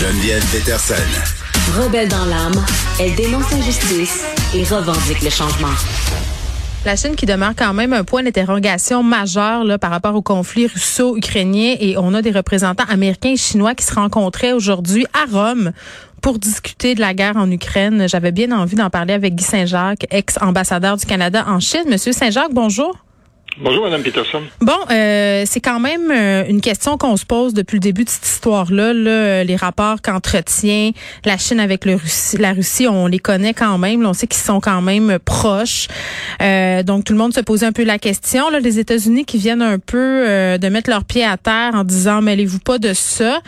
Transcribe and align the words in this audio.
Geneviève 0.00 0.42
Peterson. 0.50 0.94
Rebelle 1.78 2.08
dans 2.08 2.24
l'âme, 2.24 2.64
elle 2.98 3.14
dénonce 3.16 3.50
l'injustice 3.50 4.24
et 4.54 4.64
revendique 4.64 5.20
le 5.20 5.28
changement. 5.28 5.74
La 6.86 6.96
Chine 6.96 7.14
qui 7.16 7.26
demeure 7.26 7.52
quand 7.54 7.74
même 7.74 7.92
un 7.92 8.02
point 8.02 8.22
d'interrogation 8.22 9.02
majeur 9.02 9.62
là, 9.62 9.76
par 9.76 9.90
rapport 9.90 10.14
au 10.14 10.22
conflit 10.22 10.68
russo-ukrainien 10.68 11.76
et 11.78 11.98
on 11.98 12.14
a 12.14 12.22
des 12.22 12.30
représentants 12.30 12.88
américains 12.88 13.32
et 13.32 13.36
chinois 13.36 13.74
qui 13.74 13.84
se 13.84 13.94
rencontraient 13.94 14.54
aujourd'hui 14.54 15.04
à 15.12 15.30
Rome 15.30 15.72
pour 16.22 16.38
discuter 16.38 16.94
de 16.94 17.00
la 17.00 17.12
guerre 17.12 17.36
en 17.36 17.50
Ukraine. 17.50 18.08
J'avais 18.08 18.32
bien 18.32 18.52
envie 18.52 18.76
d'en 18.76 18.88
parler 18.88 19.12
avec 19.12 19.34
Guy 19.34 19.44
Saint-Jacques, 19.44 20.06
ex-ambassadeur 20.10 20.96
du 20.96 21.04
Canada 21.04 21.44
en 21.46 21.60
Chine. 21.60 21.84
Monsieur 21.90 22.12
Saint-Jacques, 22.12 22.54
bonjour. 22.54 22.96
Bonjour, 23.58 23.84
Mme 23.84 24.02
Peterson. 24.02 24.42
Bon, 24.60 24.72
euh, 24.90 25.42
c'est 25.44 25.60
quand 25.60 25.80
même 25.80 26.10
euh, 26.10 26.44
une 26.48 26.60
question 26.60 26.96
qu'on 26.96 27.16
se 27.16 27.26
pose 27.26 27.52
depuis 27.52 27.76
le 27.76 27.80
début 27.80 28.04
de 28.04 28.08
cette 28.08 28.24
histoire-là. 28.24 28.94
Là, 28.94 29.44
les 29.44 29.56
rapports 29.56 30.00
qu'entretient 30.00 30.92
la 31.24 31.36
Chine 31.36 31.60
avec 31.60 31.84
le 31.84 31.96
Russie, 31.96 32.38
la 32.38 32.52
Russie, 32.52 32.86
on 32.86 33.06
les 33.06 33.18
connaît 33.18 33.52
quand 33.52 33.76
même. 33.76 34.06
on 34.06 34.14
sait 34.14 34.26
qu'ils 34.26 34.42
sont 34.42 34.60
quand 34.60 34.80
même 34.80 35.18
proches. 35.24 35.88
Euh, 36.40 36.82
donc, 36.82 37.04
tout 37.04 37.12
le 37.12 37.18
monde 37.18 37.34
se 37.34 37.40
pose 37.40 37.64
un 37.64 37.72
peu 37.72 37.84
la 37.84 37.98
question. 37.98 38.48
Là, 38.50 38.60
les 38.60 38.78
États-Unis 38.78 39.24
qui 39.24 39.36
viennent 39.38 39.62
un 39.62 39.78
peu 39.78 40.26
de 40.58 40.68
mettre 40.68 40.88
leurs 40.88 41.04
pieds 41.04 41.24
à 41.24 41.36
terre 41.36 41.72
en 41.74 41.84
disant, 41.84 42.22
mêlez-vous 42.22 42.60
pas 42.60 42.78
de 42.78 42.94
ça. 42.94 43.40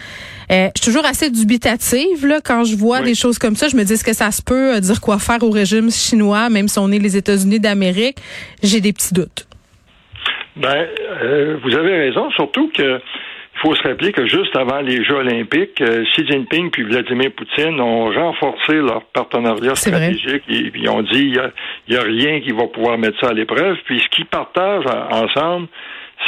je 0.51 0.71
suis 0.77 0.93
toujours 0.93 1.07
assez 1.07 1.31
dubitative 1.31 2.27
là, 2.27 2.41
quand 2.45 2.65
je 2.65 2.77
vois 2.77 3.01
des 3.03 3.15
choses 3.15 3.39
comme 3.39 3.57
ça. 3.57 3.69
Je 3.69 3.77
me 3.77 3.85
dis, 3.85 3.95
est-ce 3.95 4.05
que 4.05 4.15
ça 4.15 4.31
se 4.31 4.43
peut 4.43 4.81
dire 4.81 5.01
quoi 5.01 5.19
faire 5.19 5.43
au 5.43 5.51
régime 5.51 5.91
chinois, 5.91 6.51
même 6.51 6.69
si 6.69 6.79
on 6.79 6.91
est 6.91 6.99
les 6.99 7.17
États-Unis 7.17 7.61
d'Amérique? 7.61 8.19
J'ai 8.63 8.81
des 8.81 8.93
petits 8.93 9.15
doutes. 9.15 9.47
Ben, 10.57 10.87
euh, 11.23 11.57
vous 11.63 11.75
avez 11.77 11.97
raison, 11.97 12.31
surtout 12.33 12.71
que 12.77 13.01
il 13.55 13.61
faut 13.69 13.75
se 13.75 13.83
rappeler 13.83 14.13
que 14.13 14.27
juste 14.27 14.57
avant 14.57 14.81
les 14.81 15.05
Jeux 15.05 15.15
olympiques, 15.15 15.81
euh, 15.83 16.05
Xi 16.05 16.27
Jinping 16.27 16.71
puis 16.71 16.85
Vladimir 16.85 17.31
Poutine 17.33 17.81
ont 17.81 18.07
renforcé 18.07 18.75
leur 18.75 19.05
partenariat 19.13 19.75
stratégique 19.75 20.43
et 20.49 20.73
ils 20.75 20.89
ont 20.89 21.03
dit 21.03 21.33
il 21.35 21.51
n'y 21.89 21.97
a, 21.97 22.01
a, 22.01 22.03
rien 22.03 22.41
qui 22.41 22.51
va 22.51 22.67
pouvoir 22.67 22.99
mettre 22.99 23.21
ça 23.21 23.29
à 23.29 23.33
l'épreuve. 23.35 23.77
Puis 23.85 24.01
ce 24.01 24.09
qu'ils 24.09 24.27
partagent 24.27 24.87
ensemble, 25.11 25.69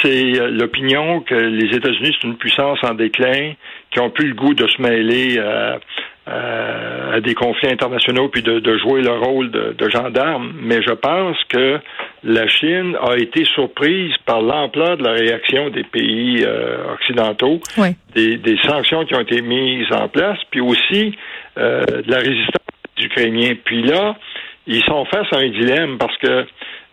c'est 0.02 0.38
euh, 0.38 0.50
l'opinion 0.50 1.20
que 1.20 1.34
les 1.34 1.74
États-Unis, 1.74 2.14
c'est 2.20 2.28
une 2.28 2.36
puissance 2.36 2.78
en 2.84 2.94
déclin, 2.94 3.54
qui 3.90 4.00
ont 4.00 4.10
plus 4.10 4.28
le 4.28 4.34
goût 4.34 4.54
de 4.54 4.66
se 4.66 4.80
mêler 4.80 5.38
à, 5.38 5.78
à 6.26 7.20
des 7.20 7.34
conflits 7.34 7.70
internationaux 7.70 8.28
puis 8.28 8.42
de, 8.42 8.58
de 8.58 8.78
jouer 8.78 9.02
le 9.02 9.12
rôle 9.12 9.50
de, 9.50 9.74
de, 9.76 9.88
gendarme. 9.88 10.52
Mais 10.62 10.82
je 10.82 10.92
pense 10.92 11.36
que 11.48 11.80
la 12.24 12.48
Chine 12.48 12.96
a 13.00 13.16
été 13.16 13.44
surprise 13.44 14.12
par 14.24 14.40
l'ampleur 14.40 14.96
de 14.96 15.04
la 15.04 15.12
réaction 15.12 15.68
des 15.68 15.84
pays 15.84 16.42
euh, 16.42 16.94
occidentaux, 16.94 17.60
des, 18.14 18.38
des, 18.38 18.56
sanctions 18.66 19.04
qui 19.04 19.14
ont 19.14 19.20
été 19.20 19.42
mises 19.42 19.92
en 19.92 20.08
place, 20.08 20.38
puis 20.50 20.60
aussi 20.60 21.14
euh, 21.58 21.84
de 21.84 22.10
la 22.10 22.18
résistance 22.18 22.64
des 22.96 23.04
Ukrainiens. 23.04 23.54
Puis 23.64 23.82
là, 23.82 24.16
ils 24.66 24.82
sont 24.84 25.04
face 25.04 25.26
à 25.32 25.36
un 25.36 25.48
dilemme 25.50 25.98
parce 25.98 26.16
que 26.16 26.46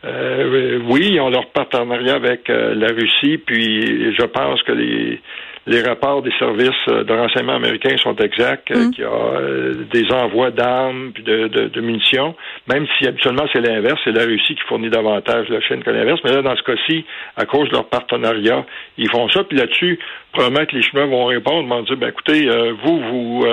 euh, 0.03 0.79
oui, 0.85 1.11
ils 1.13 1.21
ont 1.21 1.29
leur 1.29 1.47
partenariat 1.51 2.15
avec 2.15 2.49
la 2.49 2.87
Russie, 2.87 3.37
puis 3.37 4.13
je 4.13 4.25
pense 4.25 4.61
que 4.63 4.73
les 4.73 5.21
les 5.67 5.81
rapports 5.83 6.23
des 6.23 6.31
services 6.39 6.69
euh, 6.87 7.03
de 7.03 7.13
renseignement 7.13 7.53
américains 7.53 7.95
sont 7.97 8.15
exacts, 8.15 8.71
euh, 8.71 8.87
mm. 8.87 8.91
qu'il 8.91 9.03
y 9.03 9.07
a 9.07 9.11
euh, 9.11 9.73
des 9.91 10.11
envois 10.11 10.49
d'armes 10.49 11.11
puis 11.13 11.23
de, 11.23 11.47
de, 11.47 11.81
munitions, 11.81 12.35
même 12.67 12.87
si 12.97 13.07
habituellement 13.07 13.45
c'est 13.53 13.61
l'inverse, 13.61 13.99
c'est 14.03 14.11
la 14.11 14.25
Russie 14.25 14.55
qui 14.55 14.61
fournit 14.67 14.89
davantage 14.89 15.49
la 15.49 15.61
Chine 15.61 15.83
que 15.83 15.91
l'inverse, 15.91 16.19
mais 16.23 16.31
là, 16.31 16.41
dans 16.41 16.55
ce 16.55 16.63
cas-ci, 16.63 17.05
à 17.37 17.45
cause 17.45 17.69
de 17.69 17.73
leur 17.73 17.85
partenariat, 17.85 18.65
ils 18.97 19.09
font 19.09 19.29
ça, 19.29 19.43
puis 19.43 19.57
là-dessus, 19.57 19.99
probablement 20.31 20.65
que 20.65 20.75
les 20.75 20.81
Chinois 20.81 21.05
vont 21.05 21.25
répondre, 21.25 21.67
vont 21.67 21.83
dire, 21.83 21.97
ben 21.97 22.09
écoutez, 22.09 22.49
vous, 22.83 22.99
vous 22.99 23.45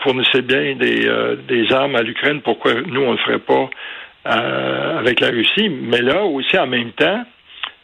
fournissez 0.00 0.42
bien 0.42 0.74
des, 0.74 1.08
des 1.48 1.72
armes 1.72 1.96
à 1.96 2.02
l'Ukraine, 2.02 2.40
pourquoi 2.42 2.74
nous, 2.74 3.00
on 3.00 3.12
ne 3.12 3.16
le 3.16 3.18
ferait 3.18 3.38
pas 3.38 3.70
avec 4.24 5.20
la 5.20 5.28
Russie? 5.28 5.68
Mais 5.68 6.02
là, 6.02 6.24
aussi, 6.24 6.58
en 6.58 6.66
même 6.66 6.92
temps, 6.92 7.24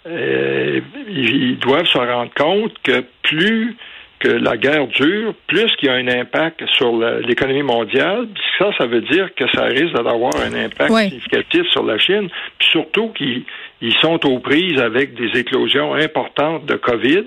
euh, 0.07 0.81
ils 1.09 1.59
doivent 1.59 1.87
se 1.87 1.99
rendre 1.99 2.33
compte 2.35 2.73
que 2.83 3.05
plus 3.23 3.77
que 4.19 4.29
la 4.29 4.57
guerre 4.57 4.87
dure, 4.87 5.35
plus 5.47 5.71
qu'il 5.77 5.89
y 5.89 5.93
a 5.93 5.95
un 5.95 6.09
impact 6.09 6.65
sur 6.77 6.97
l'économie 7.27 7.63
mondiale, 7.63 8.29
ça, 8.59 8.71
ça 8.79 8.87
veut 8.87 9.03
dire 9.03 9.29
que 9.35 9.45
ça 9.53 9.65
risque 9.65 9.95
d'avoir 9.95 10.35
un 10.37 10.55
impact 10.55 10.91
significatif 10.91 11.67
sur 11.71 11.85
la 11.85 11.99
Chine, 11.99 12.29
puis 12.59 12.69
surtout 12.71 13.09
qu'ils 13.11 13.45
sont 14.01 14.25
aux 14.27 14.39
prises 14.39 14.81
avec 14.81 15.15
des 15.15 15.39
éclosions 15.39 15.95
importantes 15.95 16.65
de 16.65 16.77
COVID. 16.77 17.25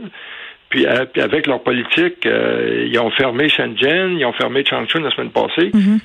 Puis, 0.70 0.86
euh, 0.86 1.06
avec 1.16 1.48
leur 1.48 1.64
politique, 1.64 2.26
euh, 2.28 2.88
ils 2.88 3.00
ont 3.00 3.10
fermé 3.12 3.50
Shenzhen, 3.50 4.20
ils 4.20 4.26
ont 4.26 4.34
fermé 4.34 4.64
Changchun 4.64 5.02
la 5.02 5.10
semaine 5.12 5.32
passée. 5.32 5.72
Mm-hmm. 5.72 6.00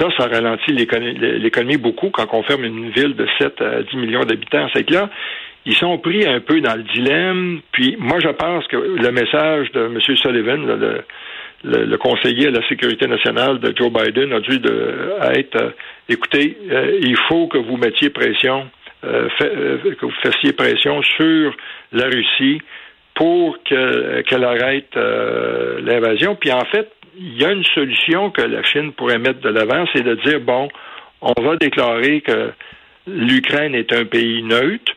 Ça, 0.00 0.08
ça 0.16 0.26
ralentit 0.26 0.72
l'économie 0.72 1.76
beaucoup 1.76 2.10
quand 2.10 2.26
on 2.32 2.42
ferme 2.42 2.64
une 2.64 2.90
ville 2.90 3.14
de 3.14 3.28
7 3.38 3.60
à 3.60 3.82
10 3.82 3.96
millions 3.96 4.24
d'habitants. 4.24 4.66
C'est 4.74 4.82
que 4.82 4.94
là, 4.94 5.08
ils 5.68 5.76
sont 5.76 5.98
pris 5.98 6.26
un 6.26 6.40
peu 6.40 6.62
dans 6.62 6.74
le 6.74 6.82
dilemme. 6.82 7.60
Puis 7.72 7.96
moi, 7.98 8.18
je 8.20 8.30
pense 8.30 8.66
que 8.68 8.76
le 8.76 9.12
message 9.12 9.70
de 9.72 9.84
M. 9.84 10.00
Sullivan, 10.16 11.04
le, 11.62 11.96
conseiller 11.98 12.48
à 12.48 12.50
la 12.50 12.66
sécurité 12.68 13.06
nationale 13.06 13.60
de 13.60 13.74
Joe 13.76 13.92
Biden, 13.92 14.32
a 14.32 14.40
dû 14.40 14.56
être, 14.56 15.56
euh, 15.56 15.70
écoutez, 16.08 16.56
euh, 16.70 16.98
il 17.02 17.16
faut 17.28 17.48
que 17.48 17.58
vous 17.58 17.76
mettiez 17.76 18.08
pression, 18.08 18.66
euh, 19.04 19.28
que 19.38 20.06
vous 20.06 20.12
fassiez 20.22 20.54
pression 20.54 21.02
sur 21.02 21.54
la 21.92 22.06
Russie 22.06 22.62
pour 23.14 23.58
qu'elle 23.64 24.44
arrête 24.44 24.94
l'invasion. 24.94 26.34
Puis 26.34 26.50
en 26.50 26.64
fait, 26.64 26.90
il 27.18 27.36
y 27.36 27.44
a 27.44 27.52
une 27.52 27.64
solution 27.64 28.30
que 28.30 28.42
la 28.42 28.62
Chine 28.62 28.92
pourrait 28.92 29.18
mettre 29.18 29.40
de 29.40 29.50
l'avant, 29.50 29.84
c'est 29.92 30.02
de 30.02 30.14
dire, 30.14 30.40
bon, 30.40 30.68
on 31.20 31.42
va 31.42 31.56
déclarer 31.56 32.22
que 32.22 32.52
l'Ukraine 33.06 33.74
est 33.74 33.92
un 33.92 34.04
pays 34.04 34.42
neutre, 34.42 34.92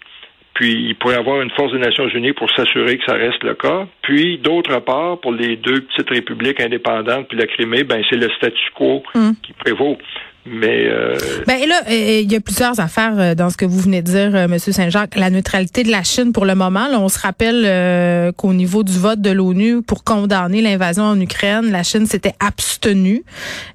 puis 0.54 0.90
il 0.90 0.96
pourrait 0.96 1.16
avoir 1.16 1.42
une 1.42 1.50
force 1.52 1.72
des 1.72 1.80
Nations 1.80 2.08
Unies 2.08 2.34
pour 2.34 2.50
s'assurer 2.52 2.98
que 2.98 3.06
ça 3.06 3.14
reste 3.14 3.44
le 3.44 3.56
cas. 3.56 3.88
Puis 4.02 4.40
d'autre 4.40 4.80
part, 4.80 5.20
pour 5.20 5.32
les 5.32 5.58
deux 5.58 5.82
petites 5.82 6.10
républiques 6.10 6.60
indépendantes 6.60 7.28
puis 7.28 7.38
la 7.38 7.48
Crimée, 7.48 7.84
ben 7.84 8.02
c'est 8.10 8.18
le 8.18 8.30
statu 8.32 8.72
quo 8.76 9.04
hum. 9.16 9.36
qui 9.44 9.54
prévaut. 9.54 9.98
Mais 10.46 10.88
euh... 10.88 11.16
ben 11.46 11.60
et 11.62 11.68
là, 11.68 11.84
il 11.92 12.32
y 12.32 12.36
a 12.36 12.40
plusieurs 12.40 12.80
affaires 12.80 13.14
euh, 13.20 13.36
dans 13.36 13.52
ce 13.52 13.58
que 13.58 13.66
vous 13.66 13.80
venez 13.80 14.02
de 14.02 14.08
dire, 14.08 14.36
euh, 14.36 14.48
Monsieur 14.48 14.72
Saint-Jacques. 14.72 15.16
La 15.16 15.30
neutralité 15.30 15.84
de 15.84 15.92
la 15.92 16.02
Chine 16.02 16.34
pour 16.34 16.46
le 16.46 16.56
moment. 16.56 16.88
Là, 16.88 17.00
on 17.00 17.10
se 17.10 17.20
rappelle 17.20 17.64
euh, 17.64 18.32
qu'au 18.32 18.52
niveau 18.54 18.84
du 18.84 18.98
vote 18.98 19.22
de 19.22 19.30
l'ONU 19.30 19.84
pour 19.84 20.04
condamner 20.04 20.64
l'invasion 20.64 21.04
en 21.04 21.20
Ukraine, 21.20 21.72
la 21.72 21.84
Chine 21.84 22.08
s'était 22.08 22.34
abstenue 22.40 23.24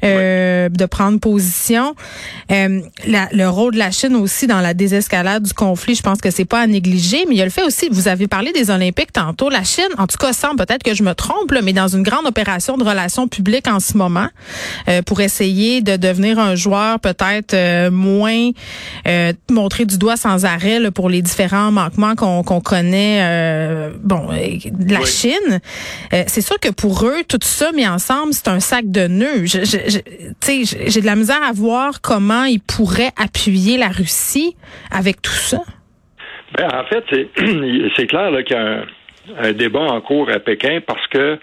de 0.03 0.87
prendre 0.87 1.20
position. 1.20 1.94
le 2.50 3.47
rôle 3.47 3.75
de 3.75 3.78
la 3.78 3.93
Chine 3.93 4.16
aussi 4.16 4.48
dans 4.48 4.60
la 4.60 4.75
désescalade 4.75 5.44
du 5.44 5.53
conflit, 5.53 5.94
je 5.94 6.03
pense 6.03 6.20
que 6.20 6.31
c'est 6.31 6.44
pas 6.44 6.60
à 6.60 6.66
négliger. 6.66 7.25
Mais 7.28 7.37
il 7.37 7.38
y 7.38 7.43
a 7.43 7.44
le 7.44 7.50
fait 7.50 7.64
aussi, 7.64 7.88
vous 7.91 8.08
avez 8.08 8.26
parlé 8.26 8.53
des 8.53 8.70
Olympiques 8.70 9.12
tantôt. 9.12 9.50
La 9.50 9.62
Chine, 9.62 9.84
en 9.98 10.06
tout 10.06 10.16
cas, 10.19 10.32
semble 10.32 10.56
peut-être 10.56 10.82
que 10.82 10.94
je 10.94 11.03
me 11.03 11.15
trompe, 11.15 11.50
là, 11.53 11.62
mais 11.62 11.72
dans 11.72 11.88
une 11.88 12.03
grande 12.03 12.27
opération 12.27 12.77
de 12.77 12.84
relations 12.84 13.28
publiques 13.28 13.69
en 13.69 13.81
ce 13.81 13.97
moment 13.97 14.28
pour 15.06 15.21
essayer 15.21 15.81
de 15.82 15.97
devenir 15.97 16.38
un 16.38 16.54
joueur 16.54 17.00
peut-être 17.00 17.54
euh, 17.54 17.91
moins 17.91 18.50
euh, 19.06 19.32
montré 19.50 19.84
du 19.84 19.99
doigt 19.99 20.16
sans 20.16 20.44
arrêt 20.44 20.91
pour 20.91 21.09
les 21.09 21.22
différents 21.22 21.71
manquements 21.71 22.15
qu'on 22.15 22.60
connaît 22.60 23.21
euh, 23.22 23.91
bon 24.03 24.28
de 24.28 24.93
la 24.93 25.05
Chine. 25.05 25.60
c'est 26.10 26.41
sûr 26.41 26.59
que 26.59 26.71
pour 26.71 27.05
eux, 27.05 27.22
tout 27.28 27.38
ça 27.43 27.72
mis 27.72 27.87
ensemble, 27.87 28.32
c'est 28.32 28.49
un 28.49 28.60
sac 28.60 28.91
de 28.91 29.06
nœuds. 29.06 29.44
J'ai 29.47 31.00
de 31.00 31.06
la 31.06 31.16
misère 31.16 31.43
à 31.43 31.53
voir 31.53 32.00
comment 32.00 32.44
ils 32.44 32.60
pourraient 32.60 33.12
appuyer 33.16 33.78
la 33.78 33.88
Russie 33.88 34.56
avec 34.91 35.22
tout 35.22 35.31
ça. 35.31 35.62
Ben, 36.56 36.69
en 36.72 36.84
fait, 36.87 37.05
c'est 37.97 38.06
clair 38.09 38.31
qu'il 38.44 38.56
y 38.56 38.59
a 38.59 38.62
un, 38.62 38.84
débat 39.53 39.81
en 39.81 40.00
cours 40.00 40.31
à 40.31 40.38
Pékin 40.38 40.81
parce 40.87 41.06
que 41.09 41.38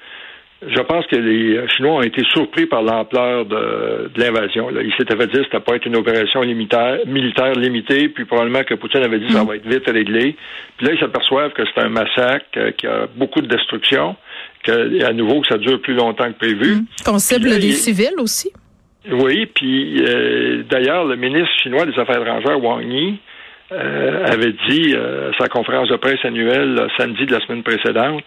je 0.67 0.81
pense 0.81 1.05
que 1.07 1.15
les 1.15 1.67
Chinois 1.69 1.95
ont 1.95 2.01
été 2.01 2.23
surpris 2.31 2.65
par 2.65 2.81
l'ampleur 2.81 3.45
de, 3.45 4.09
l'invasion. 4.15 4.69
Ils 4.71 4.93
s'étaient 4.97 5.15
fait 5.15 5.27
dire 5.27 5.39
que 5.39 5.45
c'était 5.45 5.59
pas 5.59 5.75
être 5.75 5.85
une 5.85 5.95
opération 5.95 6.41
militaire 6.41 7.53
limitée, 7.55 8.09
puis 8.09 8.25
probablement 8.25 8.63
que 8.63 8.75
Poutine 8.75 9.03
avait 9.03 9.19
dit 9.19 9.27
que 9.27 9.33
ça 9.33 9.43
mm. 9.43 9.47
va 9.47 9.55
être 9.55 9.67
vite 9.67 9.87
réglé. 9.87 10.35
Puis 10.77 10.87
là, 10.87 10.93
ils 10.93 10.99
s'aperçoivent 10.99 11.51
que 11.53 11.63
c'est 11.65 11.81
un 11.81 11.89
massacre, 11.89 12.45
euh, 12.57 12.71
qu'il 12.71 12.89
y 12.89 12.91
a 12.91 13.07
beaucoup 13.15 13.41
de 13.41 13.47
destruction, 13.47 14.15
que 14.63 15.03
à 15.03 15.13
nouveau 15.13 15.41
que 15.41 15.47
ça 15.47 15.57
dure 15.57 15.81
plus 15.81 15.95
longtemps 15.95 16.31
que 16.31 16.37
prévu. 16.37 16.75
Mm. 16.75 16.85
Qu'on 17.05 17.19
cible 17.19 17.59
des 17.59 17.71
civils 17.71 18.19
aussi. 18.19 18.51
Oui, 19.11 19.45
puis 19.47 20.01
euh, 20.01 20.63
d'ailleurs, 20.69 21.05
le 21.05 21.17
ministre 21.17 21.51
chinois 21.61 21.85
des 21.85 21.99
Affaires 21.99 22.21
étrangères, 22.21 22.63
Wang 22.63 22.85
Yi, 22.85 23.19
euh, 23.71 24.25
avait 24.25 24.53
dit 24.69 24.95
à 24.95 25.37
sa 25.39 25.47
conférence 25.47 25.89
de 25.89 25.95
presse 25.95 26.23
annuelle 26.23 26.87
samedi 26.97 27.25
de 27.25 27.33
la 27.33 27.39
semaine 27.41 27.63
précédente 27.63 28.23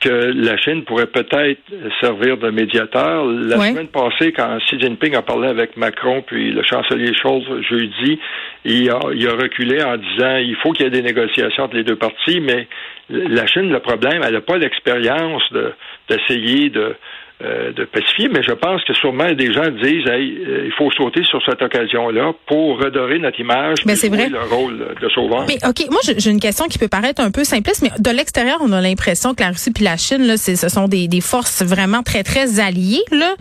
que 0.00 0.08
la 0.08 0.56
Chine 0.58 0.84
pourrait 0.84 1.06
peut-être 1.06 1.60
servir 2.00 2.36
de 2.36 2.50
médiateur. 2.50 3.24
La 3.24 3.56
semaine 3.56 3.88
passée, 3.88 4.32
quand 4.32 4.58
Xi 4.58 4.78
Jinping 4.78 5.14
a 5.14 5.22
parlé 5.22 5.48
avec 5.48 5.76
Macron 5.76 6.22
puis 6.22 6.52
le 6.52 6.62
chancelier 6.62 7.14
Scholz 7.14 7.44
jeudi, 7.62 8.18
il 8.64 8.90
a, 8.90 9.00
il 9.14 9.26
a 9.26 9.32
reculé 9.32 9.82
en 9.82 9.96
disant 9.96 10.36
il 10.36 10.56
faut 10.56 10.72
qu'il 10.72 10.84
y 10.84 10.88
ait 10.88 10.90
des 10.90 11.02
négociations 11.02 11.64
entre 11.64 11.76
les 11.76 11.84
deux 11.84 11.96
parties, 11.96 12.40
mais 12.40 12.68
la 13.08 13.46
Chine, 13.46 13.70
le 13.70 13.80
problème, 13.80 14.22
elle 14.24 14.34
n'a 14.34 14.40
pas 14.40 14.58
l'expérience 14.58 15.42
de, 15.52 15.72
d'essayer 16.08 16.68
de 16.68 16.94
euh, 17.44 17.70
de 17.72 17.84
pacifier, 17.84 18.28
mais 18.28 18.42
je 18.42 18.52
pense 18.52 18.82
que 18.84 18.94
sûrement 18.94 19.30
des 19.34 19.52
gens 19.52 19.68
disent 19.68 20.08
hey, 20.08 20.38
euh, 20.38 20.64
il 20.64 20.72
faut 20.72 20.90
sauter 20.92 21.22
sur 21.22 21.38
cette 21.44 21.60
occasion-là 21.60 22.32
pour 22.46 22.78
redorer 22.78 23.18
notre 23.18 23.38
image 23.38 23.80
mais 23.84 23.94
c'est 23.94 24.08
vrai. 24.08 24.30
le 24.30 24.40
rôle 24.40 24.78
de 24.98 25.08
sauveur. 25.10 25.44
Mais 25.46 25.58
OK, 25.68 25.84
moi 25.90 26.00
j'ai 26.02 26.30
une 26.30 26.40
question 26.40 26.64
qui 26.66 26.78
peut 26.78 26.88
paraître 26.88 27.20
un 27.20 27.30
peu 27.30 27.44
simpliste, 27.44 27.82
mais 27.82 27.90
de 27.98 28.10
l'extérieur, 28.10 28.56
on 28.62 28.72
a 28.72 28.80
l'impression 28.80 29.34
que 29.34 29.42
la 29.42 29.50
Russie 29.50 29.70
puis 29.70 29.84
la 29.84 29.98
Chine, 29.98 30.26
là, 30.26 30.38
ce 30.38 30.54
sont 30.70 30.88
des, 30.88 31.08
des, 31.08 31.20
forces 31.20 31.62
vraiment 31.62 32.02
très, 32.02 32.22
très 32.22 32.58
alliées. 32.58 33.04
Là. 33.12 33.34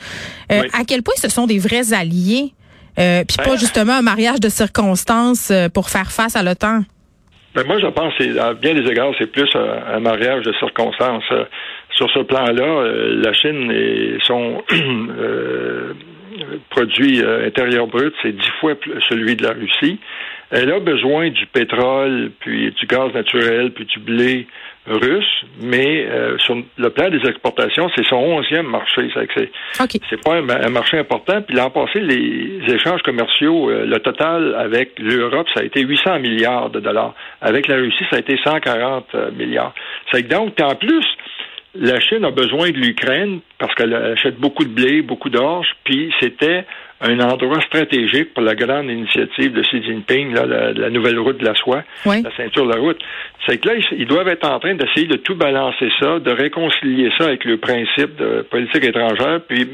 Euh, 0.52 0.64
À 0.74 0.84
quel 0.86 1.02
point 1.02 1.16
ce 1.16 1.30
sont 1.30 1.48
des 1.48 1.60
vrais 1.60 1.94
alliés? 1.94 2.52
Euh, 3.00 3.24
puis 3.26 3.38
pas 3.38 3.52
ben, 3.52 3.58
justement 3.58 3.94
un 3.94 4.02
mariage 4.02 4.42
de 4.42 4.50
circonstances 4.50 5.54
pour 5.74 5.90
faire 5.90 6.12
face 6.12 6.36
à 6.36 6.44
l'OTAN? 6.44 6.82
Ben 7.56 7.66
moi, 7.66 7.80
je 7.80 7.88
pense 7.88 8.14
à 8.38 8.54
bien 8.54 8.74
des 8.74 8.92
égards, 8.92 9.14
c'est 9.18 9.32
plus 9.32 9.50
un, 9.56 10.00
mariage 10.02 10.44
de 10.44 10.52
circonstances. 10.54 11.24
Sur 11.92 12.12
ce 12.12 12.20
plan-là, 12.20 12.64
euh, 12.64 13.22
la 13.24 13.32
Chine 13.32 13.72
et 13.72 14.18
son 14.24 14.62
euh, 14.74 15.94
produit 16.70 17.22
euh, 17.22 17.48
intérieur 17.48 17.88
brut, 17.88 18.14
c'est 18.22 18.34
dix 18.34 18.52
fois 18.60 18.74
celui 19.08 19.38
de 19.38 19.44
la 19.44 19.54
Russie. 19.54 20.00
Elle 20.52 20.72
a 20.72 20.80
besoin 20.80 21.30
du 21.30 21.46
pétrole, 21.48 22.32
puis 22.40 22.72
du 22.72 22.86
gaz 22.86 23.14
naturel, 23.14 23.72
puis 23.72 23.86
du 23.86 24.00
blé 24.00 24.48
russe, 24.88 25.46
mais 25.64 26.08
sur 26.38 26.56
le 26.78 26.90
plan 26.92 27.10
des 27.10 27.28
exportations, 27.28 27.90
c'est 27.96 28.06
son 28.06 28.18
onzième 28.18 28.68
marché. 28.68 29.10
C'est 30.10 30.24
pas 30.24 30.36
un, 30.36 30.70
marché 30.70 31.00
important. 31.00 31.42
Puis 31.42 31.56
l'an 31.56 31.72
passé, 31.72 32.00
les 32.02 32.62
échanges 32.72 33.02
commerciaux, 33.02 33.72
le 33.72 33.98
total 33.98 34.54
avec 34.54 35.00
l'Europe, 35.00 35.48
ça 35.56 35.62
a 35.62 35.64
été 35.64 35.82
800 35.82 36.20
milliards 36.20 36.70
de 36.70 36.80
dollars. 36.80 37.16
Avec 37.42 37.68
la 37.68 37.78
Russie, 37.78 38.06
ça 38.12 38.18
a 38.18 38.20
été 38.20 38.38
140 38.44 39.16
milliards. 39.36 39.74
C'est 40.12 40.28
donc, 40.28 40.60
en 40.62 40.76
plus, 40.76 41.06
la 41.76 42.00
Chine 42.00 42.24
a 42.24 42.32
besoin 42.32 42.72
de 42.72 42.78
l'Ukraine 42.78 43.40
parce 43.60 43.74
qu'elle 43.76 43.94
achète 43.94 44.38
beaucoup 44.38 44.64
de 44.64 44.70
blé, 44.70 45.02
beaucoup 45.02 45.30
d'orge, 45.30 45.68
puis 45.84 46.14
c'était 46.20 46.66
un 47.02 47.20
endroit 47.20 47.62
stratégique 47.62 48.34
pour 48.34 48.44
la 48.44 48.56
grande 48.56 48.90
initiative 48.90 49.54
de 49.54 49.62
Xi 49.62 49.84
Jinping, 49.84 50.34
la, 50.34 50.90
nouvelle 50.90 51.20
route 51.20 51.38
de 51.38 51.46
la 51.46 51.54
soie, 51.56 51.84
la 52.06 52.36
ceinture 52.38 52.66
de 52.66 52.74
la 52.74 52.80
route. 52.80 53.00
C'est 53.46 53.58
que 53.58 53.70
là, 53.70 53.76
ils 53.92 54.08
doivent 54.08 54.28
être 54.30 54.48
en 54.48 54.60
train 54.60 54.76
d'essayer 54.76 55.08
de 55.08 55.18
tout 55.18 55.36
balancer 55.36 55.90
ça, 56.00 56.20
de 56.20 56.32
réconcilier 56.32 57.12
ça 57.18 57.26
avec 57.26 57.44
le 57.44 57.58
principe 57.58 58.16
de 58.16 58.46
politique 58.50 58.84
étrangère, 58.84 59.42
puis 59.48 59.68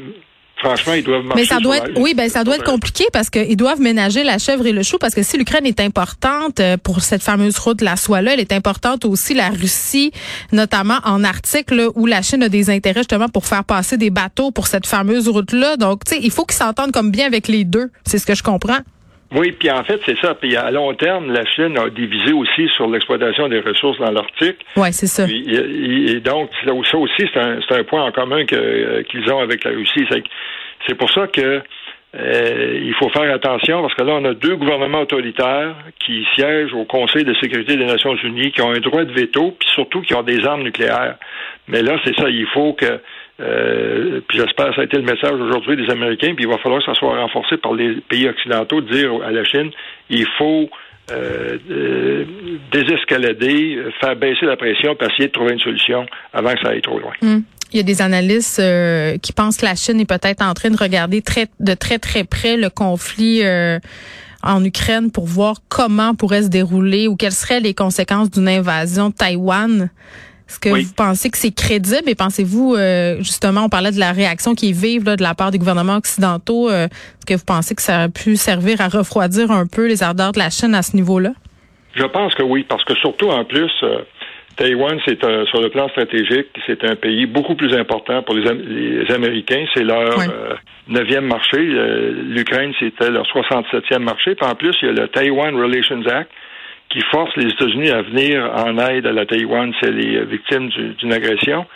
Franchement, 0.62 0.92
ils 0.94 1.02
doivent 1.02 1.24
Mais 1.34 1.44
ça 1.44 1.58
doit 1.58 1.78
être, 1.78 1.90
oui, 1.96 2.14
ben 2.14 2.28
ça 2.28 2.44
doit 2.44 2.56
être 2.56 2.64
compliqué 2.64 3.04
parce 3.12 3.30
qu'ils 3.30 3.56
doivent 3.56 3.80
ménager 3.80 4.22
la 4.22 4.38
chèvre 4.38 4.64
et 4.66 4.72
le 4.72 4.82
chou 4.82 4.96
parce 4.98 5.14
que 5.14 5.22
si 5.22 5.36
l'Ukraine 5.36 5.66
est 5.66 5.80
importante 5.80 6.60
euh, 6.60 6.76
pour 6.76 7.00
cette 7.00 7.22
fameuse 7.22 7.58
route 7.58 7.80
de 7.80 7.84
la 7.84 7.96
soie 7.96 8.22
là, 8.22 8.34
elle 8.34 8.40
est 8.40 8.52
importante 8.52 9.04
aussi 9.04 9.34
la 9.34 9.48
Russie, 9.48 10.12
notamment 10.52 10.98
en 11.04 11.24
Arctique 11.24 11.70
où 11.94 12.06
la 12.06 12.22
Chine 12.22 12.44
a 12.44 12.48
des 12.48 12.70
intérêts 12.70 13.00
justement 13.00 13.28
pour 13.28 13.46
faire 13.46 13.64
passer 13.64 13.96
des 13.96 14.10
bateaux 14.10 14.52
pour 14.52 14.68
cette 14.68 14.86
fameuse 14.86 15.28
route 15.28 15.52
là. 15.52 15.76
Donc, 15.76 16.04
tu 16.04 16.14
sais, 16.14 16.20
il 16.22 16.30
faut 16.30 16.44
qu'ils 16.44 16.58
s'entendent 16.58 16.92
comme 16.92 17.10
bien 17.10 17.26
avec 17.26 17.48
les 17.48 17.64
deux. 17.64 17.90
C'est 18.06 18.18
ce 18.18 18.26
que 18.26 18.34
je 18.34 18.42
comprends. 18.42 18.78
Oui, 19.34 19.52
puis 19.52 19.70
en 19.70 19.82
fait, 19.84 20.00
c'est 20.04 20.18
ça. 20.18 20.34
Puis 20.34 20.56
à 20.56 20.70
long 20.70 20.92
terme, 20.94 21.32
la 21.32 21.44
Chine 21.46 21.78
a 21.78 21.88
divisé 21.88 22.32
aussi 22.32 22.68
sur 22.68 22.88
l'exploitation 22.88 23.48
des 23.48 23.60
ressources 23.60 23.98
dans 23.98 24.10
l'Arctique. 24.10 24.58
Oui, 24.76 24.92
c'est 24.92 25.06
ça. 25.06 25.24
et, 25.28 26.20
donc, 26.20 26.50
ça 26.64 26.96
aussi, 26.98 27.28
c'est 27.32 27.40
un, 27.40 27.58
un, 27.70 27.84
point 27.84 28.04
en 28.04 28.12
commun 28.12 28.44
euh, 28.52 29.02
qu'ils 29.04 29.30
ont 29.32 29.40
avec 29.40 29.64
la 29.64 29.70
Russie. 29.70 30.06
C'est 30.86 30.94
pour 30.94 31.10
ça 31.10 31.26
que 31.28 31.62
euh, 32.14 32.80
il 32.84 32.92
faut 32.94 33.08
faire 33.08 33.32
attention 33.34 33.80
parce 33.80 33.94
que 33.94 34.02
là, 34.02 34.12
on 34.20 34.24
a 34.26 34.34
deux 34.34 34.56
gouvernements 34.56 35.00
autoritaires 35.00 35.74
qui 35.98 36.26
siègent 36.34 36.74
au 36.74 36.84
Conseil 36.84 37.24
de 37.24 37.32
sécurité 37.34 37.76
des 37.76 37.86
Nations 37.86 38.14
Unies, 38.16 38.52
qui 38.52 38.60
ont 38.60 38.70
un 38.70 38.80
droit 38.80 39.04
de 39.04 39.12
veto, 39.12 39.56
puis 39.58 39.68
surtout 39.72 40.02
qui 40.02 40.14
ont 40.14 40.22
des 40.22 40.44
armes 40.44 40.62
nucléaires. 40.62 41.16
Mais 41.68 41.80
là, 41.80 41.98
c'est 42.04 42.14
ça, 42.16 42.28
il 42.28 42.46
faut 42.48 42.74
que 42.74 43.00
euh, 43.40 44.20
puis 44.28 44.38
j'espère 44.38 44.68
que 44.68 44.74
ça 44.74 44.80
a 44.82 44.84
été 44.84 44.96
le 44.96 45.04
message 45.04 45.32
aujourd'hui 45.32 45.76
des 45.76 45.90
Américains, 45.90 46.34
puis 46.34 46.44
il 46.44 46.50
va 46.50 46.58
falloir 46.58 46.80
que 46.80 46.86
ça 46.86 46.94
soit 46.94 47.18
renforcé 47.18 47.56
par 47.56 47.74
les 47.74 47.96
pays 48.08 48.28
occidentaux 48.28 48.80
de 48.80 48.92
dire 48.92 49.10
à 49.24 49.30
la 49.30 49.44
Chine, 49.44 49.70
il 50.10 50.26
faut 50.38 50.68
euh, 51.10 51.58
euh, 51.70 52.24
désescalader, 52.70 53.78
faire 54.00 54.16
baisser 54.16 54.46
la 54.46 54.56
pression, 54.56 54.94
puis 54.94 55.08
essayer 55.08 55.28
de 55.28 55.32
trouver 55.32 55.54
une 55.54 55.60
solution 55.60 56.06
avant 56.32 56.52
que 56.52 56.60
ça 56.62 56.68
aille 56.70 56.82
trop 56.82 56.98
loin. 56.98 57.12
Hmm. 57.22 57.40
Il 57.72 57.78
y 57.78 57.80
a 57.80 57.84
des 57.84 58.02
analystes 58.02 58.62
qui 59.22 59.32
pensent 59.32 59.56
que 59.56 59.64
la 59.64 59.74
Chine 59.74 59.98
est 59.98 60.08
peut-être 60.08 60.42
en 60.42 60.52
train 60.52 60.68
de 60.68 60.76
regarder 60.76 61.22
très, 61.22 61.46
de 61.58 61.72
très 61.72 61.98
très 61.98 62.24
près 62.24 62.58
le 62.58 62.68
conflit 62.68 63.42
en 64.42 64.62
Ukraine 64.62 65.10
pour 65.10 65.24
voir 65.24 65.56
comment 65.70 66.14
pourrait 66.14 66.42
se 66.42 66.48
dérouler 66.48 67.08
ou 67.08 67.16
quelles 67.16 67.32
seraient 67.32 67.60
les 67.60 67.72
conséquences 67.72 68.30
d'une 68.30 68.48
invasion 68.48 69.08
de 69.08 69.14
Taïwan. 69.14 69.88
Est-ce 70.48 70.60
que 70.60 70.68
vous 70.68 70.94
pensez 70.96 71.30
que 71.30 71.38
c'est 71.38 71.54
crédible 71.54 72.08
et 72.08 72.14
pensez-vous, 72.14 72.74
euh, 72.74 73.16
justement, 73.18 73.64
on 73.64 73.68
parlait 73.68 73.92
de 73.92 73.98
la 73.98 74.12
réaction 74.12 74.54
qui 74.54 74.70
est 74.70 74.78
vive 74.78 75.04
de 75.04 75.22
la 75.22 75.34
part 75.34 75.50
des 75.50 75.58
gouvernements 75.58 75.96
occidentaux, 75.96 76.70
euh, 76.70 76.86
est-ce 76.86 77.26
que 77.26 77.34
vous 77.34 77.44
pensez 77.46 77.74
que 77.74 77.82
ça 77.82 78.02
a 78.02 78.08
pu 78.08 78.36
servir 78.36 78.80
à 78.80 78.88
refroidir 78.88 79.50
un 79.50 79.66
peu 79.66 79.86
les 79.86 80.02
ardeurs 80.02 80.32
de 80.32 80.38
la 80.38 80.50
Chine 80.50 80.74
à 80.74 80.82
ce 80.82 80.96
niveau-là? 80.96 81.32
Je 81.94 82.04
pense 82.04 82.34
que 82.34 82.42
oui, 82.42 82.64
parce 82.68 82.84
que 82.84 82.94
surtout 82.96 83.28
en 83.28 83.44
plus, 83.44 83.70
euh, 83.82 83.98
Taïwan, 84.56 84.98
c'est 85.06 85.18
sur 85.46 85.60
le 85.62 85.70
plan 85.70 85.88
stratégique, 85.88 86.48
c'est 86.66 86.84
un 86.84 86.94
pays 86.94 87.24
beaucoup 87.26 87.54
plus 87.54 87.74
important 87.74 88.22
pour 88.22 88.34
les, 88.34 88.46
Américains. 89.10 89.64
C'est 89.72 89.82
leur 89.82 90.14
neuvième 90.88 91.24
marché. 91.24 91.56
L'Ukraine, 91.58 92.72
c'était 92.78 93.10
leur 93.10 93.24
67e 93.26 94.00
marché. 94.00 94.34
Puis 94.34 94.46
en 94.46 94.54
plus, 94.54 94.76
il 94.82 94.88
y 94.88 94.90
a 94.90 94.92
le 94.92 95.08
Taiwan 95.08 95.56
Relations 95.56 96.04
Act 96.06 96.30
qui 96.92 97.00
force 97.10 97.34
les 97.36 97.50
États-Unis 97.50 97.90
à 97.90 98.02
venir 98.02 98.50
en 98.54 98.76
aide 98.78 99.06
à 99.06 99.12
la 99.12 99.24
Taïwan 99.24 99.72
si 99.78 99.88
elle 99.88 99.98
est 99.98 100.24
victime 100.24 100.68
d'une 100.68 101.12
agression. 101.12 101.66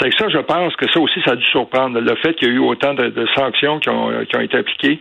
C'est 0.00 0.10
que 0.10 0.16
ça, 0.16 0.28
je 0.28 0.38
pense 0.38 0.74
que 0.76 0.90
ça 0.90 0.98
aussi, 0.98 1.20
ça 1.24 1.32
a 1.32 1.36
dû 1.36 1.44
surprendre. 1.44 2.00
Le 2.00 2.14
fait 2.16 2.34
qu'il 2.34 2.48
y 2.48 2.50
a 2.50 2.54
eu 2.54 2.58
autant 2.58 2.94
de, 2.94 3.26
sanctions 3.36 3.78
qui 3.78 3.90
ont 3.90 4.40
été 4.40 4.56
appliquées 4.56 4.98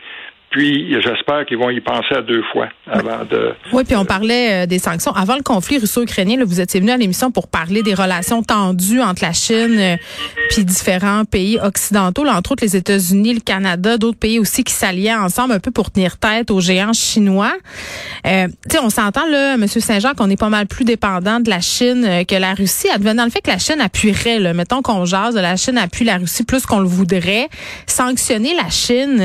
puis 0.54 0.94
j'espère 1.02 1.48
qu'ils 1.48 1.58
vont 1.58 1.72
y 1.72 1.82
penser 1.82 2.14
à 2.16 2.22
deux 2.22 2.44
fois 2.52 2.68
avant 2.88 3.26
de. 3.26 3.54
Oui, 3.72 3.84
puis 3.86 3.96
on 3.96 4.06
parlait 4.06 4.64
euh, 4.64 4.66
des 4.68 4.78
sanctions. 4.78 5.12
Avant 5.12 5.36
le 5.36 5.42
conflit 5.42 5.80
russo-ukrainien, 5.80 6.38
vous 6.46 6.62
étiez 6.62 6.80
venu 6.80 6.92
à 6.92 6.98
l'émission 6.98 7.32
pour 7.32 7.48
parler 7.48 7.82
des 7.82 7.96
relations 7.96 8.44
tendues 8.44 9.02
entre 9.02 9.24
la 9.24 9.34
Chine 9.34 9.80
euh, 9.80 9.96
puis 10.52 10.64
différents 10.64 11.26
pays 11.26 11.58
occidentaux, 11.60 12.24
là, 12.24 12.38
entre 12.38 12.52
autres 12.52 12.64
les 12.64 12.76
États-Unis, 12.76 13.34
le 13.34 13.40
Canada, 13.40 13.98
d'autres 13.98 14.20
pays 14.20 14.38
aussi 14.38 14.64
qui 14.64 14.74
s'alliaient 14.74 15.16
ensemble 15.16 15.54
un 15.54 15.60
peu 15.60 15.72
pour 15.72 15.90
tenir 15.90 16.18
tête 16.18 16.52
aux 16.52 16.60
géants 16.60 16.94
chinois. 16.94 17.54
Euh, 18.28 18.48
tu 18.70 18.78
sais, 18.78 18.80
on 18.80 18.92
s'entend 18.92 19.26
là, 19.26 19.58
Monsieur 19.58 19.82
Saint-Jean, 19.82 20.14
qu'on 20.14 20.30
est 20.30 20.40
pas 20.40 20.50
mal 20.50 20.68
plus 20.68 20.86
dépendant 20.86 21.40
de 21.40 21.50
la 21.50 21.62
Chine 21.62 22.06
euh, 22.06 22.24
que 22.26 22.36
la 22.36 22.54
Russie, 22.54 22.90
advenant 22.90 23.26
le 23.26 23.32
fait 23.32 23.42
que 23.42 23.50
la 23.50 23.58
Chine 23.58 23.82
appuierait, 23.82 24.38
là, 24.38 24.54
mettons 24.54 24.84
qu'on 24.84 25.06
jase, 25.06 25.34
la 25.34 25.56
Chine 25.56 25.80
appuie 25.80 26.06
la 26.06 26.18
Russie 26.18 26.44
plus 26.44 26.68
qu'on 26.68 26.80
le 26.80 26.88
voudrait, 26.88 27.50
sanctionner 27.88 28.54
la 28.56 28.70
Chine 28.70 29.20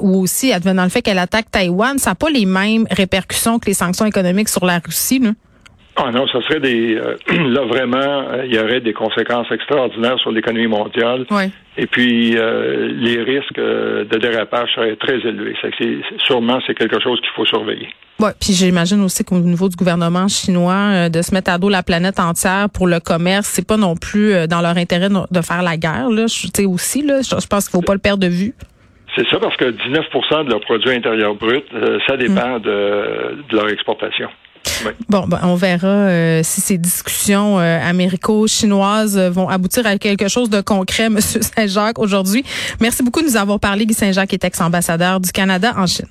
ou 0.00 0.22
aussi 0.22 0.45
advenant 0.52 0.84
le 0.84 0.90
fait 0.90 1.02
qu'elle 1.02 1.18
attaque 1.18 1.50
Taïwan, 1.50 1.98
ça 1.98 2.10
n'a 2.10 2.14
pas 2.14 2.30
les 2.30 2.46
mêmes 2.46 2.86
répercussions 2.90 3.58
que 3.58 3.66
les 3.66 3.74
sanctions 3.74 4.06
économiques 4.06 4.48
sur 4.48 4.64
la 4.64 4.78
Russie, 4.78 5.18
là? 5.18 5.30
Ah 5.98 6.10
non, 6.12 6.26
ça 6.28 6.42
serait 6.42 6.60
des 6.60 6.94
euh, 6.94 7.16
là 7.48 7.62
vraiment 7.62 7.96
euh, 7.96 8.44
il 8.44 8.54
y 8.54 8.58
aurait 8.58 8.80
des 8.80 8.92
conséquences 8.92 9.50
extraordinaires 9.50 10.18
sur 10.18 10.30
l'économie 10.30 10.66
mondiale. 10.66 11.24
Et 11.78 11.86
puis 11.86 12.36
euh, 12.36 12.88
les 12.92 13.22
risques 13.22 13.56
de 13.56 14.18
dérapage 14.18 14.68
seraient 14.74 14.96
très 14.96 15.16
élevés. 15.20 15.56
C'est, 15.62 15.72
sûrement 16.18 16.58
c'est 16.66 16.74
quelque 16.74 17.00
chose 17.00 17.18
qu'il 17.20 17.30
faut 17.34 17.46
surveiller. 17.46 17.88
Ouais, 18.20 18.32
puis 18.38 18.52
j'imagine 18.52 19.02
aussi 19.02 19.24
qu'au 19.24 19.38
niveau 19.38 19.68
du 19.70 19.76
gouvernement 19.76 20.28
chinois 20.28 21.08
de 21.08 21.22
se 21.22 21.34
mettre 21.34 21.50
à 21.50 21.58
dos 21.58 21.68
la 21.70 21.82
planète 21.82 22.18
entière 22.18 22.68
pour 22.72 22.86
le 22.86 23.00
commerce, 23.00 23.46
c'est 23.46 23.66
pas 23.66 23.76
non 23.76 23.94
plus 23.94 24.46
dans 24.48 24.60
leur 24.60 24.76
intérêt 24.76 25.08
de 25.08 25.40
faire 25.40 25.62
la 25.62 25.76
guerre 25.76 26.10
là, 26.10 26.26
tu 26.26 26.48
sais 26.54 26.64
aussi 26.66 27.02
là, 27.02 27.20
je 27.22 27.46
pense 27.46 27.68
qu'il 27.68 27.78
faut 27.78 27.84
pas 27.84 27.94
le 27.94 28.00
perdre 28.00 28.22
de 28.22 28.28
vue. 28.28 28.54
C'est 29.14 29.26
ça 29.28 29.38
parce 29.38 29.56
que 29.56 29.64
19% 29.64 30.44
de 30.44 30.50
leur 30.50 30.60
produit 30.60 30.90
intérieur 30.90 31.34
brut, 31.34 31.64
euh, 31.72 31.98
ça 32.06 32.16
dépend 32.16 32.58
de, 32.58 33.38
leur 33.50 33.68
exportation. 33.68 34.28
Bon, 35.08 35.26
ben, 35.26 35.40
on 35.44 35.54
verra 35.54 35.86
euh, 35.86 36.40
si 36.42 36.60
ces 36.60 36.76
discussions 36.76 37.58
euh, 37.58 37.78
américo-chinoises 37.80 39.18
vont 39.30 39.48
aboutir 39.48 39.86
à 39.86 39.96
quelque 39.96 40.28
chose 40.28 40.50
de 40.50 40.60
concret, 40.60 41.04
M. 41.06 41.20
Saint-Jacques, 41.20 41.98
aujourd'hui. 41.98 42.44
Merci 42.80 43.02
beaucoup 43.02 43.20
de 43.20 43.26
nous 43.26 43.36
avoir 43.36 43.60
parlé, 43.60 43.86
Guy 43.86 43.94
Saint-Jacques, 43.94 44.34
est 44.34 44.44
ex-ambassadeur 44.44 45.20
du 45.20 45.30
Canada 45.30 45.72
en 45.76 45.86
Chine. 45.86 46.08